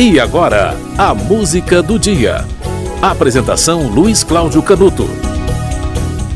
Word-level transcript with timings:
E 0.00 0.20
agora, 0.20 0.76
a 0.96 1.12
música 1.12 1.82
do 1.82 1.98
dia. 1.98 2.44
Apresentação 3.02 3.88
Luiz 3.88 4.22
Cláudio 4.22 4.62
Canuto. 4.62 5.10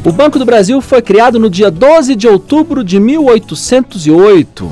O 0.05 0.11
Banco 0.11 0.37
do 0.37 0.45
Brasil 0.45 0.81
foi 0.81 1.01
criado 1.01 1.39
no 1.39 1.49
dia 1.49 1.71
12 1.71 2.17
de 2.17 2.27
outubro 2.27 2.83
de 2.83 2.99
1808 2.99 4.69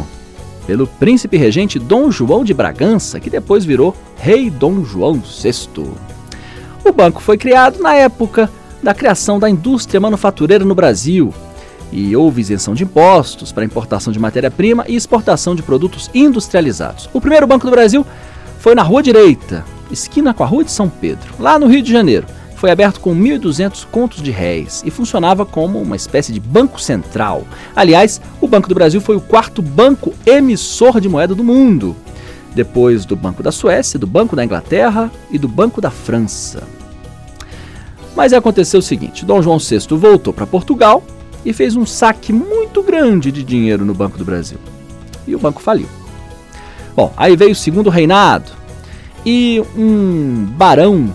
pelo 0.67 0.89
príncipe 0.89 1.37
regente 1.37 1.79
Dom 1.79 2.11
João 2.11 2.43
de 2.43 2.53
Bragança, 2.53 3.21
que 3.21 3.31
depois 3.31 3.65
virou 3.65 3.95
Rei 4.17 4.51
Dom 4.51 4.85
João 4.85 5.23
VI. 5.23 5.89
O 6.85 6.93
banco 6.93 7.23
foi 7.23 7.39
criado 7.39 7.81
na 7.81 7.95
época 7.95 8.51
da 8.83 8.93
criação 8.93 9.39
da 9.39 9.49
indústria 9.49 10.01
manufatureira 10.01 10.65
no 10.65 10.75
Brasil 10.75 11.33
e 11.93 12.17
houve 12.17 12.41
isenção 12.41 12.75
de 12.75 12.83
impostos 12.83 13.53
para 13.53 13.65
importação 13.65 14.13
de 14.13 14.19
matéria-prima 14.19 14.85
e 14.89 14.97
exportação 14.97 15.55
de 15.55 15.63
produtos 15.63 16.11
industrializados. 16.13 17.09
O 17.13 17.21
primeiro 17.21 17.47
Banco 17.47 17.67
do 17.67 17.71
Brasil 17.71 18.05
foi 18.61 18.75
na 18.75 18.83
Rua 18.83 19.03
Direita, 19.03 19.65
esquina 19.91 20.35
com 20.35 20.45
a 20.45 20.47
Rua 20.47 20.63
de 20.63 20.71
São 20.71 20.87
Pedro, 20.87 21.33
lá 21.39 21.59
no 21.59 21.67
Rio 21.67 21.81
de 21.81 21.91
Janeiro. 21.91 22.27
Foi 22.57 22.71
aberto 22.71 23.01
com 23.01 23.15
1.200 23.15 23.87
contos 23.91 24.23
de 24.23 24.31
réis 24.31 24.83
e 24.85 24.91
funcionava 24.91 25.47
como 25.47 25.81
uma 25.81 25.97
espécie 25.97 26.31
de 26.31 26.39
banco 26.39 26.79
central. 26.79 27.47
Aliás, 27.75 28.21
o 28.39 28.47
Banco 28.47 28.69
do 28.69 28.75
Brasil 28.75 29.01
foi 29.01 29.17
o 29.17 29.21
quarto 29.21 29.63
banco 29.63 30.13
emissor 30.27 31.01
de 31.01 31.09
moeda 31.09 31.35
do 31.35 31.43
mundo, 31.43 31.97
depois 32.55 33.07
do 33.07 33.17
Banco 33.17 33.43
da 33.43 33.51
Suécia, 33.51 33.99
do 33.99 34.07
Banco 34.07 34.37
da 34.37 34.45
Inglaterra 34.45 35.11
e 35.31 35.39
do 35.39 35.49
Banco 35.49 35.81
da 35.81 35.91
França. 35.91 36.63
Mas 38.15 38.35
aconteceu 38.35 38.81
o 38.81 38.83
seguinte: 38.83 39.25
Dom 39.25 39.41
João 39.41 39.57
VI 39.57 39.79
voltou 39.93 40.35
para 40.35 40.47
Portugal 40.47 41.03
e 41.47 41.55
fez 41.55 41.77
um 41.77 41.87
saque 41.87 42.31
muito 42.31 42.83
grande 42.83 43.33
de 43.33 43.43
dinheiro 43.43 43.87
no 43.87 43.95
Banco 43.95 44.19
do 44.19 44.25
Brasil. 44.25 44.59
E 45.27 45.35
o 45.35 45.39
banco 45.39 45.63
faliu. 45.63 45.89
Bom, 46.95 47.11
aí 47.17 47.37
veio 47.37 47.53
o 47.53 47.55
segundo 47.55 47.89
reinado 47.89 48.60
e 49.25 49.63
um 49.77 50.45
barão 50.57 51.13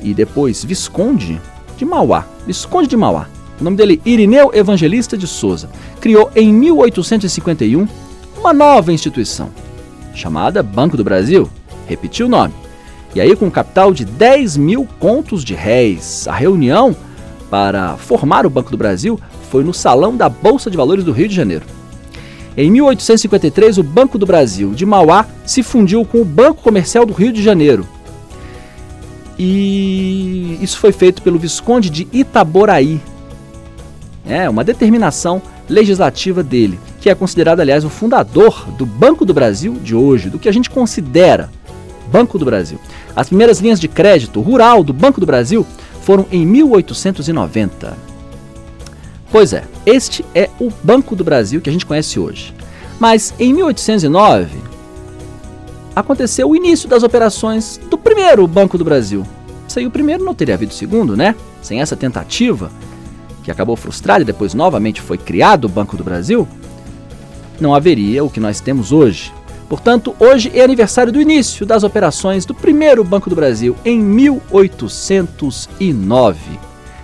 e 0.00 0.14
depois 0.14 0.64
visconde 0.64 1.40
de 1.76 1.84
Mauá, 1.84 2.26
visconde 2.46 2.88
de 2.88 2.96
Mauá. 2.96 3.28
O 3.60 3.64
nome 3.64 3.76
dele 3.76 4.00
Irineu 4.04 4.50
Evangelista 4.54 5.16
de 5.16 5.26
Souza. 5.26 5.68
Criou 6.00 6.30
em 6.34 6.52
1851 6.52 7.88
uma 8.38 8.52
nova 8.52 8.92
instituição 8.92 9.50
chamada 10.14 10.62
Banco 10.62 10.96
do 10.96 11.04
Brasil. 11.04 11.48
Repetiu 11.86 12.26
o 12.26 12.28
nome. 12.28 12.54
E 13.14 13.20
aí 13.20 13.34
com 13.34 13.46
um 13.46 13.50
capital 13.50 13.92
de 13.92 14.04
10 14.04 14.56
mil 14.56 14.86
contos 14.98 15.42
de 15.42 15.54
réis. 15.54 16.28
A 16.28 16.34
reunião 16.34 16.94
para 17.50 17.96
formar 17.96 18.46
o 18.46 18.50
Banco 18.50 18.70
do 18.70 18.76
Brasil 18.76 19.18
foi 19.50 19.64
no 19.64 19.72
Salão 19.72 20.16
da 20.16 20.28
Bolsa 20.28 20.70
de 20.70 20.76
Valores 20.76 21.04
do 21.04 21.12
Rio 21.12 21.28
de 21.28 21.34
Janeiro. 21.34 21.64
Em 22.58 22.72
1853, 22.72 23.78
o 23.78 23.84
Banco 23.84 24.18
do 24.18 24.26
Brasil 24.26 24.74
de 24.74 24.84
Mauá 24.84 25.24
se 25.46 25.62
fundiu 25.62 26.04
com 26.04 26.20
o 26.20 26.24
Banco 26.24 26.60
Comercial 26.60 27.06
do 27.06 27.12
Rio 27.12 27.32
de 27.32 27.40
Janeiro. 27.40 27.86
E 29.38 30.58
isso 30.60 30.76
foi 30.76 30.90
feito 30.90 31.22
pelo 31.22 31.38
Visconde 31.38 31.88
de 31.88 32.08
Itaboraí. 32.12 33.00
É 34.26 34.50
uma 34.50 34.64
determinação 34.64 35.40
legislativa 35.68 36.42
dele, 36.42 36.80
que 37.00 37.08
é 37.08 37.14
considerado, 37.14 37.60
aliás, 37.60 37.84
o 37.84 37.88
fundador 37.88 38.66
do 38.76 38.84
Banco 38.84 39.24
do 39.24 39.32
Brasil 39.32 39.74
de 39.74 39.94
hoje, 39.94 40.28
do 40.28 40.36
que 40.36 40.48
a 40.48 40.52
gente 40.52 40.68
considera 40.68 41.50
Banco 42.10 42.40
do 42.40 42.44
Brasil. 42.44 42.80
As 43.14 43.28
primeiras 43.28 43.60
linhas 43.60 43.78
de 43.78 43.86
crédito 43.86 44.40
rural 44.40 44.82
do 44.82 44.92
Banco 44.92 45.20
do 45.20 45.26
Brasil 45.26 45.64
foram 46.02 46.26
em 46.32 46.44
1890. 46.44 48.07
Pois 49.30 49.52
é, 49.52 49.64
este 49.84 50.24
é 50.34 50.48
o 50.58 50.72
Banco 50.82 51.14
do 51.14 51.22
Brasil 51.22 51.60
que 51.60 51.68
a 51.68 51.72
gente 51.72 51.84
conhece 51.84 52.18
hoje. 52.18 52.54
Mas 52.98 53.34
em 53.38 53.52
1809 53.52 54.56
aconteceu 55.94 56.48
o 56.48 56.56
início 56.56 56.88
das 56.88 57.02
operações 57.02 57.78
do 57.90 57.98
primeiro 57.98 58.46
Banco 58.46 58.78
do 58.78 58.84
Brasil. 58.84 59.26
Sem 59.66 59.86
o 59.86 59.90
primeiro 59.90 60.24
não 60.24 60.34
teria 60.34 60.54
havido 60.54 60.72
o 60.72 60.74
segundo, 60.74 61.16
né? 61.16 61.34
Sem 61.60 61.80
essa 61.80 61.94
tentativa, 61.94 62.70
que 63.44 63.50
acabou 63.50 63.76
frustrada 63.76 64.22
e 64.22 64.24
depois 64.24 64.54
novamente 64.54 65.02
foi 65.02 65.18
criado 65.18 65.66
o 65.66 65.68
Banco 65.68 65.94
do 65.96 66.04
Brasil, 66.04 66.48
não 67.60 67.74
haveria 67.74 68.24
o 68.24 68.30
que 68.30 68.40
nós 68.40 68.60
temos 68.60 68.92
hoje. 68.92 69.30
Portanto, 69.68 70.16
hoje 70.18 70.50
é 70.54 70.62
aniversário 70.62 71.12
do 71.12 71.20
início 71.20 71.66
das 71.66 71.84
operações 71.84 72.46
do 72.46 72.54
primeiro 72.54 73.04
Banco 73.04 73.28
do 73.28 73.36
Brasil, 73.36 73.76
em 73.84 73.98
1809. 73.98 76.58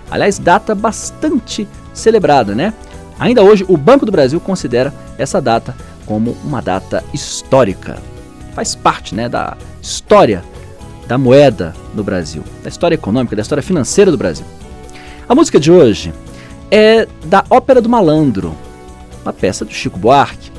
Aliás, 0.09 0.39
data 0.39 0.73
bastante 0.73 1.67
celebrada, 1.95 2.53
né? 2.53 2.73
Ainda 3.17 3.41
hoje, 3.41 3.65
o 3.67 3.77
Banco 3.77 4.05
do 4.05 4.11
Brasil 4.11 4.39
considera 4.39 4.93
essa 5.17 5.41
data 5.41 5.75
como 6.05 6.37
uma 6.43 6.61
data 6.61 7.03
histórica. 7.13 7.97
Faz 8.53 8.75
parte 8.75 9.15
né, 9.15 9.27
da 9.27 9.57
história 9.81 10.43
da 11.07 11.17
moeda 11.17 11.73
no 11.93 12.03
Brasil, 12.03 12.43
da 12.63 12.69
história 12.69 12.95
econômica, 12.95 13.35
da 13.35 13.41
história 13.41 13.63
financeira 13.63 14.11
do 14.11 14.17
Brasil. 14.17 14.45
A 15.27 15.33
música 15.33 15.59
de 15.59 15.71
hoje 15.71 16.13
é 16.69 17.07
da 17.25 17.43
Ópera 17.49 17.81
do 17.81 17.89
Malandro, 17.89 18.55
uma 19.23 19.33
peça 19.33 19.63
do 19.65 19.73
Chico 19.73 19.97
Buarque, 19.97 20.51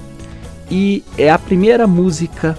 e 0.70 1.04
é 1.16 1.30
a 1.30 1.38
primeira 1.38 1.86
música 1.86 2.58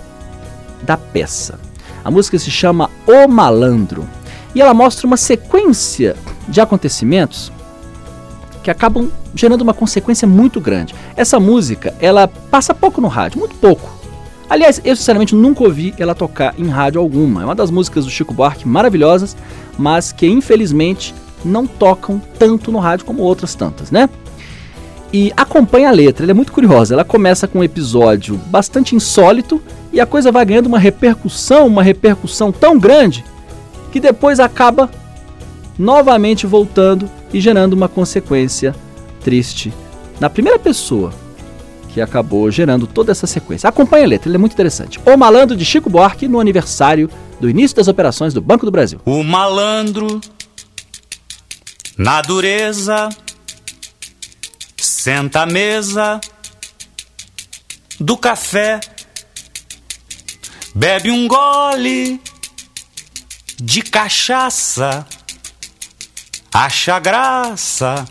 da 0.84 0.96
peça. 0.96 1.60
A 2.04 2.12
música 2.12 2.38
se 2.40 2.52
chama 2.52 2.90
O 3.06 3.28
Malandro 3.28 4.08
e 4.56 4.62
ela 4.62 4.74
mostra 4.74 5.06
uma 5.06 5.18
sequência 5.18 6.16
de 6.48 6.62
acontecimentos 6.62 7.52
que 8.68 8.72
acabam 8.72 9.10
gerando 9.34 9.62
uma 9.62 9.74
consequência 9.74 10.28
muito 10.28 10.60
grande. 10.60 10.94
Essa 11.16 11.40
música, 11.40 11.96
ela 12.02 12.28
passa 12.28 12.74
pouco 12.74 13.00
no 13.00 13.08
rádio, 13.08 13.40
muito 13.40 13.56
pouco. 13.56 13.90
Aliás, 14.50 14.82
eu 14.84 14.94
sinceramente 14.94 15.34
nunca 15.34 15.64
ouvi 15.64 15.94
ela 15.98 16.14
tocar 16.14 16.54
em 16.58 16.68
rádio 16.68 17.00
alguma. 17.00 17.44
É 17.44 17.46
uma 17.46 17.56
das 17.56 17.72
músicas 17.72 18.04
do 18.04 18.12
Chico 18.12 18.34
Buarque 18.34 18.68
maravilhosas, 18.68 19.38
mas 19.78 20.12
que 20.12 20.28
infelizmente 20.28 21.16
não 21.46 21.66
tocam 21.66 22.22
tanto 22.38 22.70
no 22.70 22.80
rádio 22.80 23.06
como 23.06 23.24
outras 23.24 23.56
tantas, 23.56 23.90
né? 23.90 24.10
e 25.14 25.32
acompanha 25.38 25.88
a 25.88 25.92
letra. 25.94 26.26
Ela 26.26 26.32
é 26.32 26.34
muito 26.34 26.52
curiosa. 26.52 26.94
Ela 26.94 27.06
começa 27.06 27.48
com 27.48 27.60
um 27.60 27.64
episódio 27.64 28.36
bastante 28.48 28.98
insólito 28.98 29.62
e 29.94 30.02
a 30.02 30.06
coisa 30.06 30.30
vai 30.30 30.44
ganhando 30.44 30.68
uma 30.68 30.78
repercussão, 30.78 31.68
uma 31.68 31.82
repercussão 31.82 32.52
tão 32.52 32.78
grande 32.78 33.24
que 33.94 34.02
depois 34.02 34.42
acaba 34.42 34.92
novamente 35.80 36.46
voltando 36.46 37.10
e 37.34 37.40
gerando 37.40 37.74
uma 37.74 37.88
consequência 37.88 38.76
triste 39.24 39.74
na 40.20 40.30
primeira 40.30 40.58
pessoa 40.58 41.14
que 41.94 42.02
acabou 42.02 42.50
gerando 42.52 42.86
toda 42.86 43.12
essa 43.12 43.28
sequência. 43.28 43.68
Acompanhe 43.68 44.06
a 44.06 44.08
letra, 44.08 44.30
ela 44.30 44.36
é 44.36 44.40
muito 44.40 44.54
interessante. 44.54 45.00
O 45.06 45.18
Malandro 45.18 45.56
de 45.56 45.66
Chico 45.66 45.90
Buarque 45.90 46.28
no 46.28 46.40
aniversário 46.40 47.10
do 47.40 47.50
início 47.50 47.76
das 47.78 47.88
operações 47.88 48.34
do 48.34 48.42
Banco 48.42 48.66
do 48.66 48.72
Brasil. 48.72 49.00
O 49.06 49.24
malandro 49.24 50.20
na 51.98 52.22
dureza 52.22 53.10
Senta 55.08 55.44
à 55.44 55.46
mesa 55.46 56.20
do 58.00 58.18
café, 58.18 58.80
bebe 60.76 61.10
um 61.10 61.28
gole 61.28 62.22
de 63.56 63.82
cachaça, 63.82 65.08
acha 66.54 67.00
graça 67.00 68.06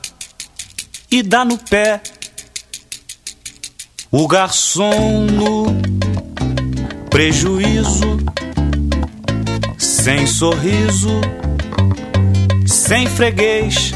e 1.10 1.22
dá 1.22 1.44
no 1.44 1.58
pé. 1.58 2.00
O 4.10 4.26
garçom 4.28 5.26
no 5.26 5.66
prejuízo, 7.10 8.18
sem 9.78 10.26
sorriso, 10.26 11.20
sem 12.66 13.06
freguês 13.06 13.92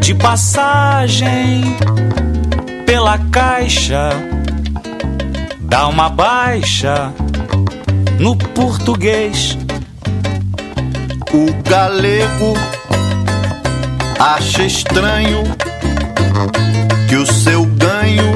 de 0.00 0.14
passagem 0.14 1.76
pela 2.84 3.18
caixa, 3.30 4.10
dá 5.60 5.88
uma 5.88 6.10
baixa 6.10 7.12
no 8.18 8.36
português. 8.36 9.56
O 11.34 11.52
galego 11.68 12.54
acha 14.20 14.64
estranho 14.64 15.42
que 17.08 17.16
o 17.16 17.26
seu 17.26 17.66
ganho 17.66 18.32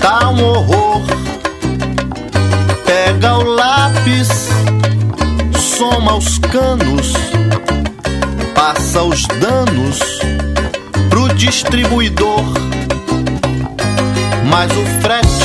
tá 0.00 0.30
um 0.30 0.42
horror. 0.42 1.02
Pega 2.86 3.34
o 3.36 3.42
lápis, 3.42 4.48
soma 5.76 6.16
os 6.16 6.38
canos 6.38 7.12
passa 8.56 9.02
os 9.02 9.26
danos 9.26 9.98
pro 11.10 11.28
distribuidor. 11.34 12.42
Mas 14.50 14.72
o 14.72 14.84
frete 15.02 15.35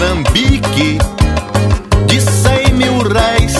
Moçambique 0.00 0.98
de 2.06 2.20
cem 2.22 2.72
mil 2.72 3.02
réis. 3.02 3.54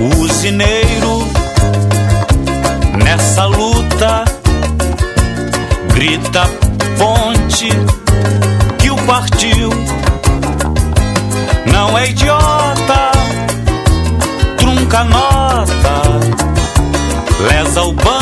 O 0.00 0.22
usineiro 0.22 1.28
nessa 3.04 3.44
luta 3.44 4.24
grita 5.92 6.48
ponte 6.96 7.68
que 8.78 8.90
o 8.90 8.96
partiu. 9.02 9.68
Não 11.70 11.98
é 11.98 12.08
idiota, 12.08 13.12
trunca 14.56 15.04
nota, 15.04 16.02
lesa 17.46 17.82
o 17.82 17.92
banco 17.92 18.15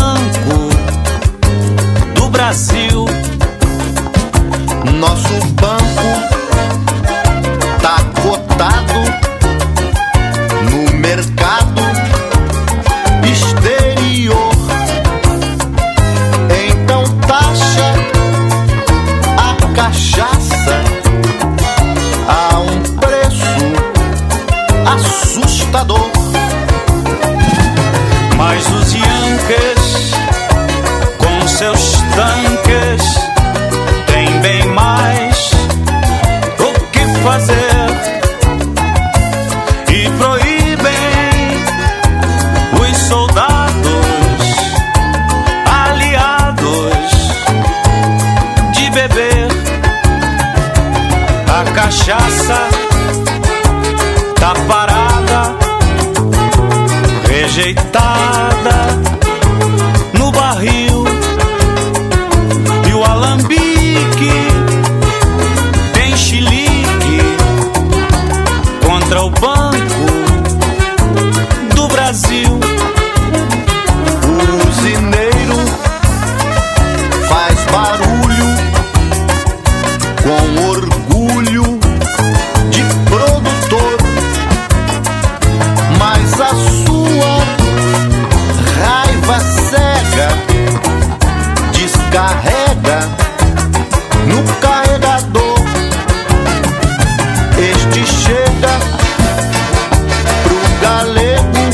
galego 101.04 101.64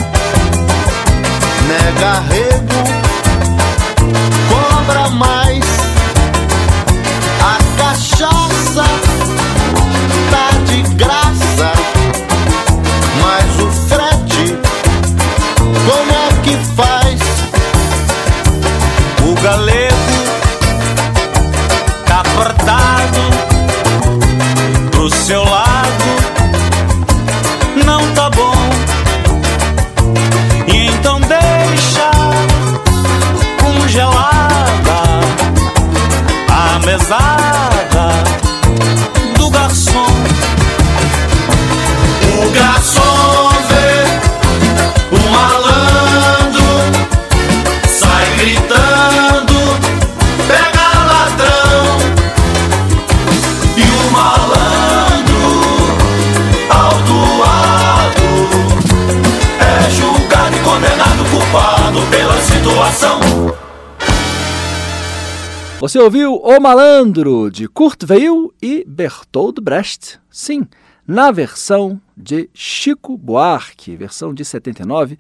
nega 1.69 2.09
arrego, 2.19 2.81
cobra 4.49 5.09
mais. 5.11 5.65
A 7.41 7.59
cachaça 7.79 8.85
tá 10.31 10.51
de 10.67 10.83
graça, 10.95 11.73
mas 13.23 13.61
o 13.61 13.71
frete, 13.89 14.59
como 15.87 16.13
é 16.13 16.29
que 16.43 16.57
faz? 16.75 17.21
O 19.23 19.41
galego 19.41 19.80
a 37.13 37.19
mesada 37.19 37.50
Você 65.81 65.99
ouviu 65.99 66.35
O 66.35 66.61
Malandro, 66.61 67.51
de 67.51 67.67
Kurt 67.67 68.05
Weill 68.07 68.53
e 68.61 68.85
Bertold 68.87 69.63
Brecht. 69.63 70.21
Sim, 70.31 70.67
na 71.07 71.31
versão 71.31 71.99
de 72.15 72.51
Chico 72.53 73.17
Buarque, 73.17 73.97
versão 73.97 74.35
de 74.35 74.45
79, 74.45 75.19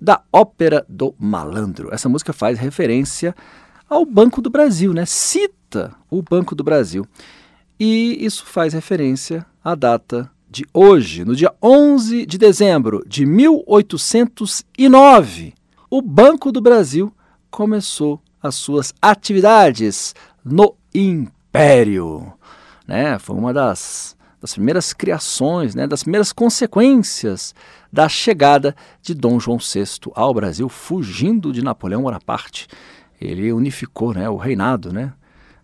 da 0.00 0.20
Ópera 0.32 0.84
do 0.88 1.14
Malandro. 1.16 1.94
Essa 1.94 2.08
música 2.08 2.32
faz 2.32 2.58
referência 2.58 3.32
ao 3.88 4.04
Banco 4.04 4.42
do 4.42 4.50
Brasil, 4.50 4.92
né? 4.92 5.06
Cita 5.06 5.94
o 6.10 6.20
Banco 6.22 6.56
do 6.56 6.64
Brasil. 6.64 7.06
E 7.78 8.16
isso 8.18 8.44
faz 8.46 8.74
referência 8.74 9.46
à 9.62 9.76
data 9.76 10.28
de 10.50 10.66
hoje, 10.74 11.24
no 11.24 11.36
dia 11.36 11.54
11 11.62 12.26
de 12.26 12.36
dezembro 12.36 13.04
de 13.06 13.24
1809. 13.24 15.54
O 15.88 16.02
Banco 16.02 16.50
do 16.50 16.60
Brasil 16.60 17.14
começou 17.48 18.20
as 18.42 18.54
suas 18.54 18.92
atividades 19.00 20.14
no 20.44 20.74
Império. 20.94 22.32
Né? 22.86 23.18
Foi 23.18 23.36
uma 23.36 23.52
das, 23.52 24.16
das 24.40 24.54
primeiras 24.54 24.92
criações, 24.92 25.74
né? 25.74 25.86
das 25.86 26.02
primeiras 26.02 26.32
consequências 26.32 27.54
da 27.92 28.08
chegada 28.08 28.74
de 29.02 29.14
Dom 29.14 29.38
João 29.38 29.58
VI 29.58 29.84
ao 30.14 30.32
Brasil, 30.32 30.68
fugindo 30.68 31.52
de 31.52 31.62
Napoleão 31.62 32.02
Bonaparte. 32.02 32.66
Ele 33.20 33.52
unificou 33.52 34.14
né, 34.14 34.28
o 34.28 34.36
reinado 34.36 34.92
né, 34.92 35.12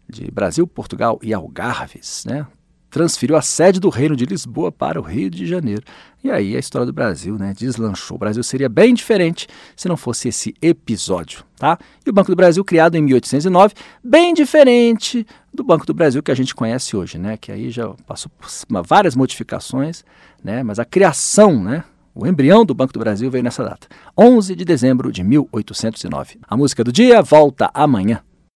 de 0.09 0.31
Brasil, 0.31 0.67
Portugal 0.67 1.19
e 1.23 1.33
Algarves, 1.33 2.25
né? 2.27 2.47
Transferiu 2.97 3.37
a 3.37 3.43
sede 3.43 3.79
do 3.79 3.91
reino 3.91 4.17
de 4.17 4.25
Lisboa 4.25 4.73
para 4.73 4.99
o 4.99 5.03
Rio 5.03 5.29
de 5.29 5.47
Janeiro. 5.47 5.83
E 6.25 6.31
aí 6.31 6.57
a 6.57 6.59
história 6.59 6.87
do 6.87 6.95
Brasil 6.95 7.37
né, 7.37 7.53
deslanchou. 7.55 8.15
O 8.15 8.19
Brasil 8.19 8.43
seria 8.43 8.71
bem 8.71 8.95
diferente 8.95 9.47
se 9.77 9.87
não 9.87 9.99
fosse 9.99 10.29
esse 10.29 10.55
episódio. 10.63 11.45
Tá? 11.59 11.79
E 12.07 12.09
o 12.09 12.13
Banco 12.15 12.31
do 12.31 12.37
Brasil, 12.37 12.65
criado 12.65 12.95
em 12.95 13.03
1809, 13.03 13.75
bem 14.03 14.33
diferente 14.33 15.27
do 15.53 15.63
Banco 15.63 15.85
do 15.85 15.93
Brasil 15.93 16.23
que 16.23 16.31
a 16.31 16.35
gente 16.35 16.55
conhece 16.55 16.97
hoje, 16.97 17.19
né? 17.19 17.37
que 17.37 17.53
aí 17.53 17.71
já 17.71 17.87
passou 18.07 18.33
por 18.39 18.49
várias 18.83 19.15
modificações, 19.15 20.03
né? 20.43 20.63
mas 20.63 20.79
a 20.79 20.85
criação, 20.87 21.63
né? 21.63 21.85
O 22.15 22.27
embrião 22.27 22.65
do 22.65 22.73
Banco 22.73 22.95
do 22.95 22.99
Brasil 22.99 23.31
veio 23.31 23.45
nessa 23.45 23.63
data, 23.63 23.89
11 24.17 24.57
de 24.57 24.65
dezembro 24.65 25.13
de 25.13 25.23
1809. 25.23 26.39
A 26.49 26.57
música 26.57 26.83
do 26.83 26.91
dia 26.91 27.21
volta 27.21 27.71
amanhã. 27.75 28.23